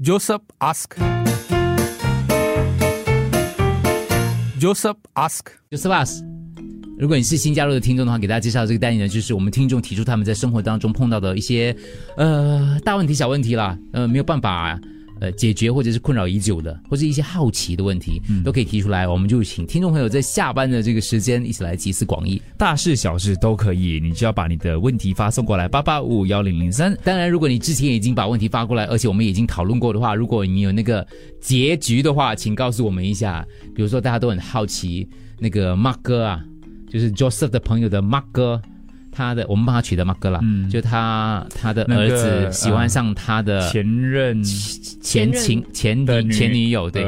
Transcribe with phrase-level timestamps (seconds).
[0.00, 0.94] Joseph ask.
[4.60, 5.50] Joseph ask.
[5.72, 6.22] Joseph ask.
[6.96, 11.76] 如果你是新加入的听众的话，给大家介绍这个单元呢，就是我们听众提出他们在生活当中碰到的一些
[12.16, 14.78] 呃大问题、小问题啦，呃没有办法
[15.20, 22.40] 呃解决或者是困扰已久的，或者一些好奇的问题，都可以提出来，我们就请听众朋友在下班的这个时间一起来集思广益。
[22.56, 26.96] 大事小事都可以，你只要把你的问题发送过来八八五幺零零三。
[27.02, 31.06] 当然，如果你之前已经把问题发过来，而且我们已经讨论过的话，如果你有那个
[31.40, 33.46] 结局的话，请告诉我们一下。
[33.74, 36.44] 比如说，大家都很好奇那个 Mark 哥啊，
[36.90, 38.60] 就是 Joseph 的朋友的 Mark 哥，
[39.18, 40.40] 他的我们帮他取的 Mark 哥啦，
[40.70, 44.40] 就他他的儿子喜欢上他的前任。
[45.00, 47.02] 前情前女前女友，对，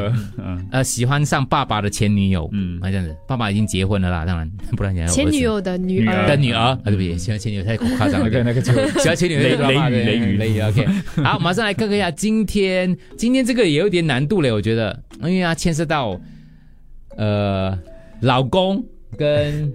[0.73, 2.79] 呃喜欢上爸爸的前女友，嗯。
[2.81, 5.23] 啊，这样子，爸爸已经结婚了啦，当然， 不然你还有儿子。
[5.23, 6.17] 前女友的女女儿。
[6.23, 6.59] 儿的女儿。
[6.61, 9.57] 啊，对不起，喜欢前女友太夸张了， 那个那个就喜欢前女友雷
[9.91, 10.87] 雷雨雷雨，OK，
[11.23, 16.19] 好，马上来看看一下今天今天这个也有点难度嘞，我觉得，因为它牵涉到
[17.17, 17.79] 呃
[18.21, 18.83] 老公
[19.19, 19.71] 跟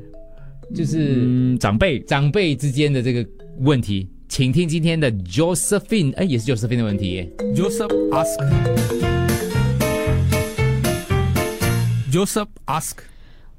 [0.73, 3.25] 就是嗯长辈长辈之间的这个
[3.59, 7.31] 问题，请听今天的 Josephine，哎，也是 Josephine 的问题耶。
[7.55, 8.39] Joseph ask.
[12.11, 12.97] Joseph ask.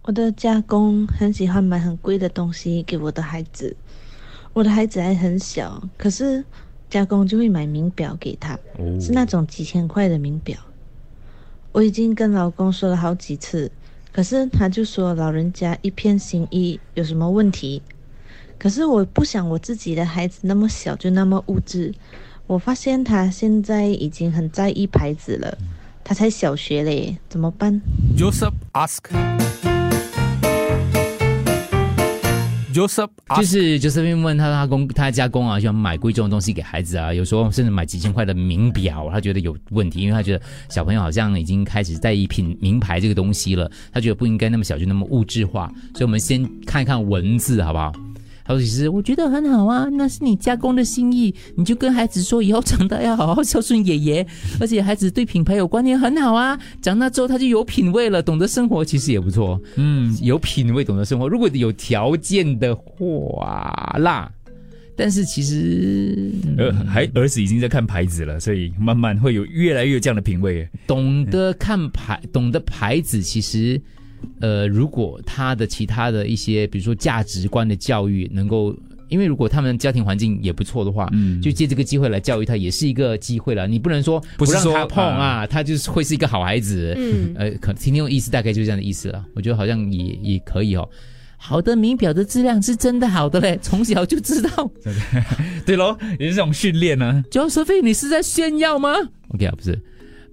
[0.03, 3.77] 我的家公很喜欢买很贵的东西给我的孩子，
[4.53, 6.45] 我的孩子还很小，可是
[6.89, 8.59] 家公就会买名表给他，
[9.01, 10.59] 是那种几千块的名表。
[11.73, 13.70] 我已经跟老公说了好几次，
[14.17, 17.83] 可是他就说老人家一片心意，有什么问题？
[18.58, 21.92] 可是我不想我自己的孩子那么小就那么物质。
[22.47, 25.58] 我发现他现在已经很在意牌子了，
[26.03, 27.78] 他才小学嘞，怎么办
[28.17, 29.36] ？Joseph ask.
[32.77, 47.91] Joseph 就是 Josephine 问他他工他家公啊，喜欢买贵重的东西给孩子啊，有时候甚至买几千块的名表，他觉得有问题，因为他觉得小朋友好像已经开始在意品名牌这个东西了，他觉得不应该那么小就那么物质化，所以我们先看一看文字好不好？
[48.46, 54.27] 他说：“其实我觉得很好啊，那是你家公的心意，你就跟孩子说，以后长大要好好孝顺爷爷，
[54.61, 59.61] 而且孩子对品牌有观念很好啊，长大之后他就有品味了，懂得生活，其实也不错。
[59.74, 61.29] 嗯有品味、懂得生活。
[61.29, 64.30] 如果有条件的话啦，
[64.96, 70.67] 但是其实呃还儿子已经在看牌子了，所以慢慢会有越来越有这样的品味。
[70.86, 73.80] 懂得看牌、懂得牌子，其实
[74.41, 78.77] 呃，如果他的其他的一些，比如说价值观的教育，能够。
[79.09, 83.65] 因为如果他们家庭环境也不错的话，嗯就借这个机会来教育他，也是一个机会了。
[83.69, 86.93] 你不能说不让他碰啊，他就是会是一个好孩子。
[86.99, 89.25] 嗯呃，可听听意思大概就是这样的意思了。
[89.37, 90.89] 我觉得好像也也可以哦。
[91.37, 94.69] 好的名表的质量是真的好的嘞，从小就知道。
[95.65, 97.23] 对喽，也是这种训练呢。
[97.31, 98.93] Josephine，你是在炫耀吗
[99.29, 99.81] ？OK 啊，不是，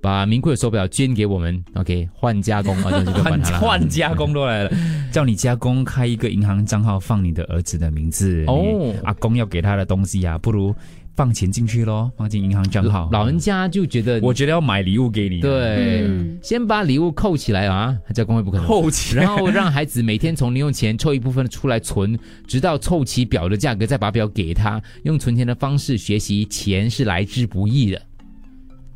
[0.03, 3.57] 把名贵的手表捐给我们，OK，换加工啊，就不要管换它了。
[3.63, 4.71] 换加工都来了，
[5.13, 8.43] 叫你加工开一个银行账号，放你的儿子的名字。
[8.47, 10.75] 哦阿公要给他的东西啊，不如
[11.15, 13.07] 放钱进去咯，放进银行账号。
[13.13, 18.67] 老人家就觉得，我觉得要买礼物给你，，对，嗯先把礼物扣起来啊，加工会不可能。
[18.67, 28.01] 扣起来然后让孩子每天从零用钱抽一部分出来存，直到凑齐表的价格，再把表给他，用存钱的方式学习，钱是来之不易的。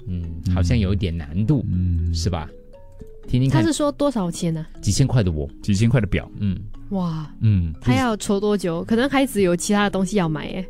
[0.07, 0.23] 嗯，
[0.53, 2.49] 好像有一点难度，嗯，是吧？
[3.27, 6.57] 听听看，他是说多少钱呢、几千块的我，几千块的表，嗯
[6.89, 8.83] 哇，嗯，他要抽多久？
[8.85, 10.65] 可能孩子有其他的东西要买耶。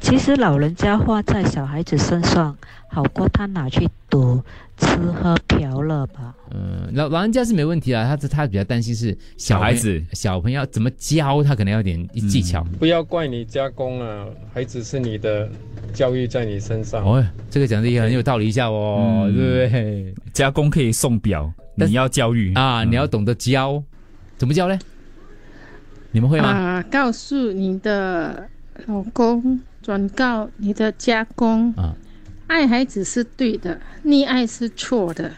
[0.00, 2.56] 其实老人家花在小孩子身上，
[2.88, 4.42] 好过他拿去赌、
[4.76, 6.34] 吃喝嫖乐吧。
[6.50, 12.62] 嗯，老老人家是没问题啊，他他比较担心是小孩子小朋友怎么教他，可能要点技巧。
[12.78, 15.48] 不要怪你家公啊，孩子是你的，
[15.94, 17.02] 教育在你身上。
[17.02, 20.14] 哦，这个讲的也很有道理一下哦，嗯对不对？
[20.34, 23.82] 加工可以送表，你要教育啊，你要懂得教，
[24.36, 24.78] 怎么教呢？
[26.12, 26.46] 你们会吗？
[26.48, 28.48] 啊，告诉你的
[28.86, 31.96] 老公，转告你的家公，啊
[32.46, 35.32] 爱孩子是对的，溺爱是错的。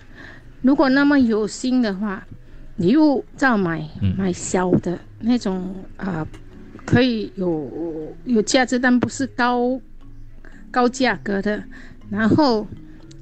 [0.62, 2.26] 如果那么有心的话，
[2.76, 6.26] 礼物照买，嗯买小的那种啊、
[6.84, 9.80] 可以有有价值，但不是高
[10.72, 11.62] 高价格的。
[12.10, 12.66] 然后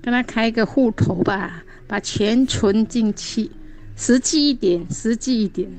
[0.01, 3.51] 跟他开个户头吧，把钱存进去，
[3.95, 5.71] 实际一点，实际一点。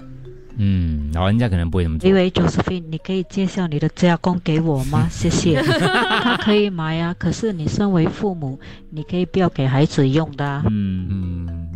[0.57, 2.15] 嗯，老人家可能不会这么做因。
[2.15, 5.07] 为 Josephine，你可以介绍你的家公给我吗？
[5.11, 5.61] 谢谢。
[5.61, 8.59] 他可以买啊，可是你身为父母，
[8.89, 10.63] 你可以不要给孩子用的、啊。
[10.69, 11.67] 嗯，嗯，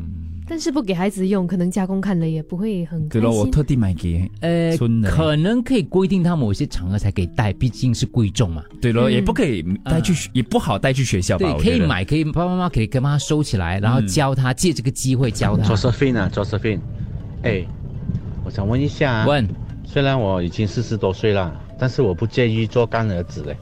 [0.48, 3.48] 但是不给孩子用，可能家公看了也不会很开对了，我。
[3.48, 8.64] 特地买给呃可能可以规定他某些场合才可以带，毕竟是贵重嘛。
[8.80, 11.58] 对了，嗯也不可以带去学，也不好带去学校吧？
[11.60, 15.74] 可以买，可以爸爸妈妈可以跟妈妈收起来，然后嗯教他，借这个机会教他。
[15.74, 16.80] Josephine 啊，Josephine，
[17.42, 17.66] 哎，
[18.48, 19.46] 我想问一下啊，问
[19.86, 23.54] 虽然我已经四十多岁了，但是我不介意做干儿子嘞，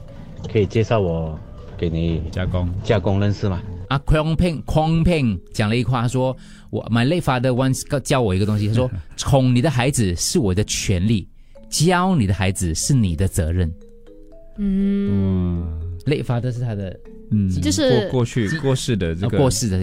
[0.52, 1.36] 可以介绍我
[1.76, 3.60] 给你加工，加工认识吗？
[3.88, 6.36] 啊，，Kong Ping Kong Ping 讲了一句话，他说
[6.70, 8.88] 我 my late father once 教我一个东西，他说
[9.18, 11.28] 宠你的孩子是我的权利，
[11.68, 13.68] 教你的孩子是你的责任。
[14.58, 16.96] 嗯，嗯 late father 是他的
[17.32, 19.78] 嗯，就是过过去过世的这呃个过世的，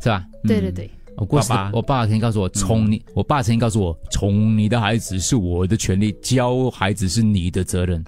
[0.00, 0.24] 是吧？
[0.44, 0.88] 对对对，
[1.18, 8.02] 我过世的爸爸我爸爸曾经告诉我，宠你，我爸曾经告诉我，宠你的孩子是我的权利，教孩子是你的责任。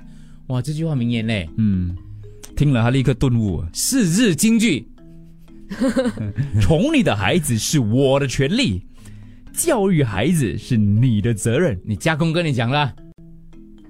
[0.46, 1.96] 哇，这句话名言嘞，嗯，
[2.56, 4.86] 听了他立刻顿悟，是日金句。
[6.60, 8.82] 宠你的孩子是我的权利，
[9.52, 11.80] 教育孩子是你的责任。
[11.84, 12.92] 你家公跟你讲了，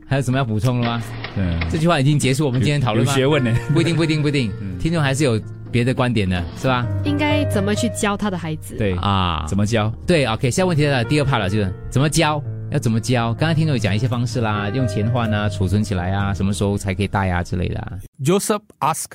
[0.06, 1.02] 还有什么要补充的吗？
[1.37, 3.12] 嗯，这句话已经结束我们今天讨论吗？
[3.12, 3.55] 有学问呢。
[3.72, 4.50] 不一定，不一定，不一定。
[4.61, 5.38] 嗯听众还是有
[5.70, 6.87] 别的观点呢，是吧？
[7.05, 8.76] 应该怎么去教他的孩子？
[8.76, 9.93] 对，啊，怎么教？
[10.06, 13.32] 对？OK，现在问题来了，第二 part 了，就是怎么教，要怎么教？
[13.34, 17.93] 刚才听众有讲一些方式啦，用钱换啊，储存起来啊，什么时候才可以带啊之类的、啊。
[18.25, 19.06] Joseph ask.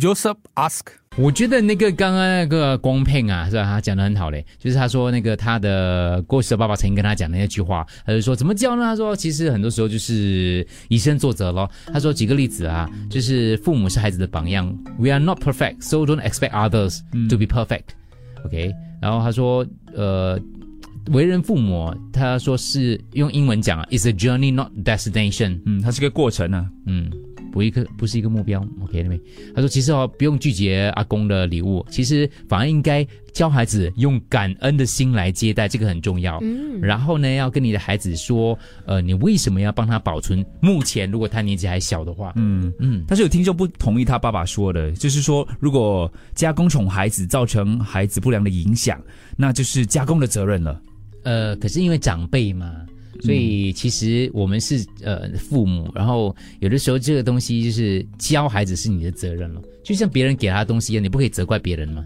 [0.00, 0.99] Joseph ask.
[1.18, 3.64] 我觉得那个刚刚那个光片啊，是吧？
[3.64, 8.82] 他讲的很好嘞，就是他说那个他的过世的爸爸曾经跟他讲的那句话，他就说怎么教呢？
[8.84, 11.68] 他说其实很多时候就是以身作则咯。
[11.92, 17.86] 他说举个例子啊，就是父母是孩子的榜样，We are not perfect, so don't expect others to be perfect、
[18.44, 18.72] OK，
[19.02, 20.40] 然后他说呃。
[21.12, 25.58] 为人父母，他说是用英文讲啊，is a journey not destination。
[25.64, 26.64] 嗯，它是个过程啊。
[26.86, 27.10] 嗯，
[27.52, 28.60] 不一个不是一个目标。
[28.82, 29.20] OK，那边
[29.54, 36.38] 他说其实哦，不用拒绝阿公的礼物，其实反而应该教孩子用感恩的心来接待，这个很重要。
[36.42, 40.44] 嗯，然后呢，要跟你的孩子说，呃，你为什么要帮他保存？
[40.60, 49.00] 目前如果他年纪还小的话，嗯，嗯，但是有听众不同意他爸爸说的，就是说，如果加工宠孩子造成孩子不良的影响，
[49.36, 50.80] 那就是加工的责任了。
[51.22, 52.86] 呃，可是因为长辈嘛。
[53.22, 62.04] 所以其实我们是呃父母，然后有的时候这个东西就是教孩子是你的责任了，就像别人给他的东西一样，你不可以责怪别人嘛。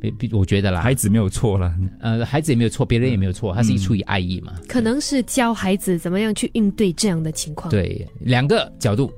[0.00, 4.58] 比比我觉得啦，孩子没有错了，呃，孩子也没有错，别人也没有错，他是出于爱意嘛。
[4.66, 9.12] 可能是教孩子怎么样去应对这样的情况。，对，两个角度，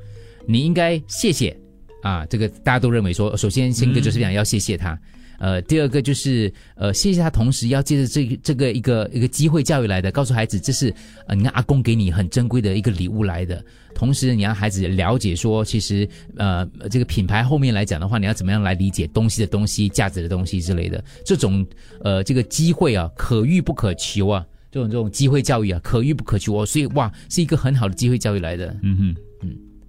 [0.45, 1.57] 你应该谢谢
[2.03, 4.99] 啊，这个大家都认为说，首先先哥就是讲要谢谢他。
[5.39, 10.95] 呃，第二个就是呃，谢谢他，同时要借着这个这个一个一个机会教育来的，告诉孩子这是
[11.27, 13.65] 呃，你看阿公给你很珍贵的一个礼物来的。
[13.95, 21.05] 同时，你让孩子了解说，其实呃，这个品牌后面来讲的话，你要怎么样来理解东西的东西、价值的东西之类的。
[21.25, 21.65] 这种
[22.03, 26.67] 呃，这个机会啊，可遇不可求啊，这种这种机会教育啊，可遇不可求哦。
[26.67, 28.75] 所以哇，是一个很好的机会教育来的。
[28.83, 29.15] 嗯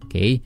[0.05, 0.39] OK，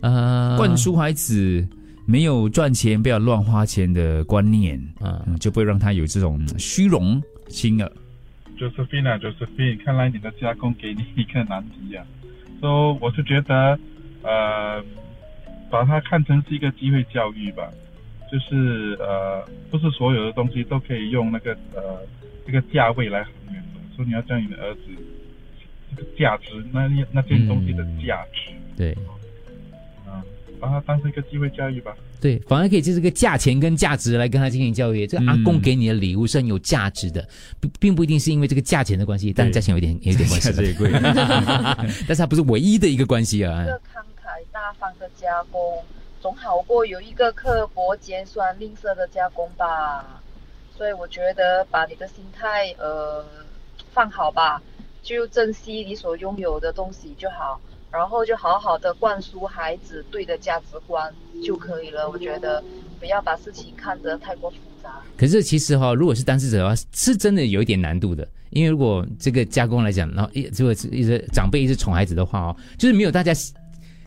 [0.00, 1.66] 呃，，灌输孩子
[2.10, 7.92] 没有赚钱不要乱花钱的观念，啊，嗯，就不会让他有这种虚荣心了。
[8.58, 12.06] Josephine 啊，Josephine，看来你的家公给你一个难题啊，
[12.62, 13.78] 所、以我是觉得，
[14.22, 14.82] 呃，
[15.70, 17.70] 把它看成是一个机会教育吧，
[18.32, 22.00] 就是呃，不是所有的东西都可以用那个呃
[22.46, 24.80] 这个价位来衡量的，所以你要教你的儿子
[25.94, 28.92] 这个价值，那那件东西的价值，对。
[28.92, 29.12] 啊、
[30.58, 31.96] 把它当成一个机会教育吧。
[32.20, 35.06] 对，反而可以借这个价钱跟价值来跟他进行教育。
[35.06, 37.26] 这个阿公嗯给你的礼物是很有价值的，
[37.60, 40.90] 并并不一定是因为这个价钱的关系，但是价钱有点有点关系这 也贵。
[42.06, 43.66] 但是它不是唯一的一个关系啊一。
[43.66, 45.82] 个慷慨大方的加工，
[46.20, 50.20] 总好过有一个刻薄尖酸吝啬的加工吧。
[50.76, 53.24] 所以我觉得把你的心态呃
[53.92, 54.62] 放好吧，
[55.02, 61.12] 就珍惜你所拥有的东西就好，然后就好好的灌输孩子对的价值观
[61.44, 62.08] 就可以了。
[62.08, 62.62] 我觉得
[63.00, 65.00] 不要把事情看得太过复杂。
[65.16, 68.26] 可是其实哈、如果是当事者的话，是真的有一点难度的。
[68.50, 73.32] 因为如果这个加工来讲，然后一如果一直长辈一直宠孩子的话哦，就是没有大家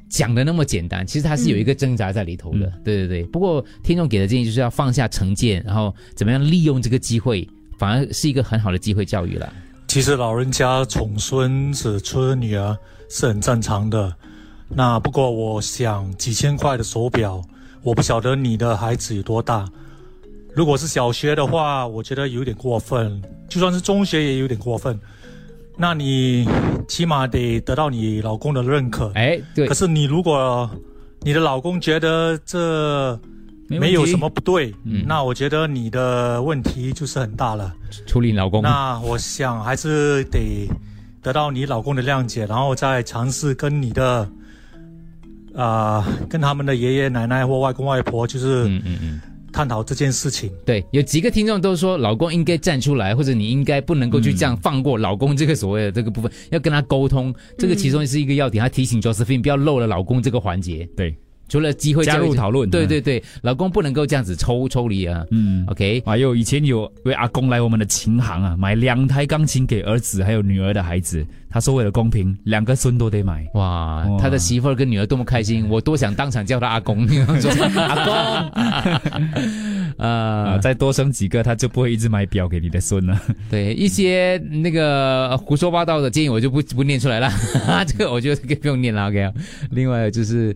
[0.10, 1.06] 讲的那么简单。
[1.06, 2.72] 其实他是有一个挣扎在里头的。
[2.84, 3.24] 对对对。
[3.26, 7.48] 不过听众给的建议就是要放下成见，然后怎么样利用这个机会，
[7.78, 9.54] 反而是一个很好的机会教育了。
[9.88, 12.76] 其实老人家宠孙子、孙女儿
[13.12, 14.12] 是很正常的。
[14.70, 17.42] 那不过我想几千块的手表，
[17.84, 19.70] 我不晓得你的孩子有多大。
[20.56, 24.98] 如果是小学的话，我觉得有点过分；就算是中学也有点过分。
[25.78, 26.48] 那你
[26.88, 29.12] 起码得得到你老公的认可。
[29.16, 29.74] 哎，对可。
[29.74, 30.70] 是你如果
[31.22, 33.20] 你的老公觉得这
[33.68, 34.74] 没有什么不对。
[34.86, 37.74] 嗯那我觉得你的问题就是很大了。
[38.06, 38.62] 处理老公。
[38.62, 40.70] 那我想还是得
[41.22, 44.30] 得到你老公的谅解，然后再尝试跟你的
[45.56, 49.22] 啊、跟他们的爷爷奶奶或外公外婆，就是嗯嗯嗯。
[49.54, 50.50] 探讨这件事情。
[50.66, 58.64] 对，有几个听众都说，老公应该站出来，或者你应该不能够去这样放过老公这个所谓的这个部分，要跟他沟通，这个其中是一个要点。
[58.64, 60.88] 他提醒 Josephine 不要漏了老公这个环节。
[60.96, 61.14] 对，
[61.52, 65.26] 除了机会加入讨论对对对，老公不能够这样子抽抽离啊。
[65.32, 66.02] 嗯，OK。
[66.06, 73.46] 还有以前有位阿公来我们的琴行啊，买两台钢琴给儿子还有女儿的孩子，他说为了公平，两个孙都得买。
[73.56, 77.06] 哇，他的媳妇儿跟女儿多么开心，我多想当场叫他阿公，
[77.42, 79.71] 说 阿公。
[80.08, 83.22] 啊，再多生几个，他就不会一直买表给你的孙了。
[83.52, 87.32] 对一些那个胡说八道的建议，我就不不念出来了。
[87.88, 89.10] 这个我觉得这个不用念了。
[89.10, 89.32] OK，
[89.70, 90.56] 另外就是，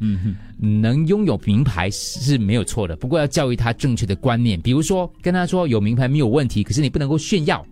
[0.58, 7.64] 能拥有名牌是没有错的，不过要教育他正确的观念，比如说跟他说有名牌没有问题，可是你不能够炫耀。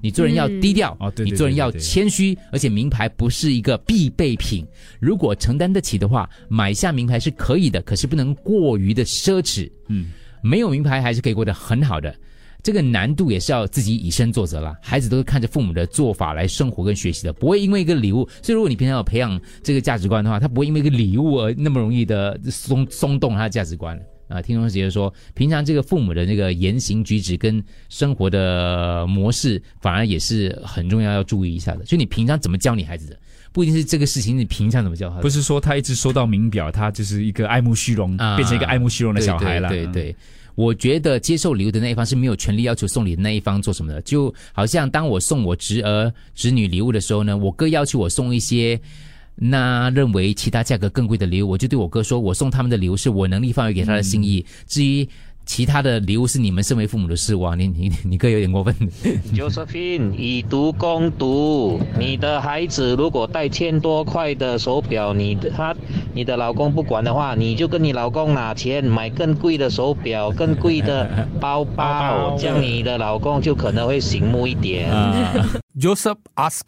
[0.00, 4.64] 你做人要低调，你做人要谦虚，而且名牌不是一个必备品。
[5.00, 9.68] 如果承担得起的话，买下名牌是可以的，可是不能过于的奢侈。
[9.88, 12.14] 嗯，没有名牌还是可以过得很好的。
[12.62, 14.76] 这个难度也是要自己以身作则啦。
[14.82, 18.28] 孩子都是看着父母的做法来生活跟学习的，不会因为一个礼物。
[18.42, 23.98] 所以如果你平常有培养这个价值观的话，他不会因为一个礼物而那么容易的松松动他的价值观。
[24.26, 31.84] 啊，听众觉得说，平常这个父母的那个言行举止跟生活的模式，反而也是很重要要注意一下的。
[31.84, 33.18] 就你平常怎么教你孩子的，
[33.52, 35.20] 不一定是这个事情，你平常怎么叫他。
[35.20, 39.68] 不是说他一直收到名表，他就是一个爱慕虚荣，啊变成一个爱慕虚荣的小孩了。
[39.68, 40.16] 对对对对
[40.54, 44.02] 我觉得接受礼物的那一方是没有权利要求送礼的那一方做什么的。
[44.02, 48.80] 就好像当我送我侄儿侄女礼物的时候呢，我哥要求我送一些。
[49.40, 54.44] 那认为其他价格更贵的礼物，我就对我哥说：“我送他们的礼物是我能力范围给他的心意。
[54.66, 55.08] 至于
[55.48, 58.74] 其他的礼物，是你们身为父母的事。”哇，你你你哥有点过分。
[59.34, 61.80] Josephine，以毒攻毒。
[61.98, 65.74] 你的孩子如果戴千多块的手表，你的他
[66.12, 74.90] 你的老公不管的话，你就跟你老公拿钱买更贵的手表、更贵的包包，这样你的老公就可能会醒目一点。
[75.80, 76.66] Joseph ask.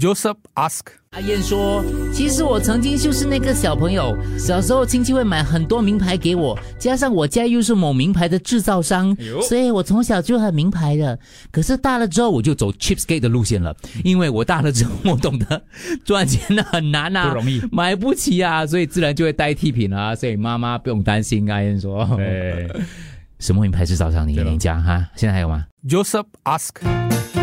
[0.00, 1.01] Joseph ask.
[1.12, 9.14] 阿燕说：“其实我曾经就是那个小朋友，小时候亲戚会买很多名牌给我，加上我家又是某名牌的制造商，
[9.46, 11.18] 所以我从小就很名牌的。
[11.50, 15.62] 可是大了之后，我就走 cheapskate 的路线了，因为我大了之后，我懂得
[16.02, 20.14] 赚钱的很难啊，不容易，买不起啊，所以自然就会代替品啊。
[20.14, 22.66] 所以妈妈不用担心。”阿燕说：“对，
[23.38, 24.26] 什么名牌制造商？
[24.26, 25.06] 你你家哈？
[25.14, 27.41] 现在还有吗 Joseph ask.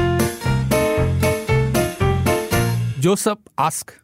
[2.99, 3.99] Joseph asked